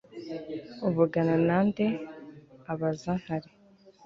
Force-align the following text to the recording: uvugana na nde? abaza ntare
uvugana 0.87 1.35
na 1.47 1.57
nde? 1.67 1.85
abaza 2.71 3.11
ntare 3.21 3.49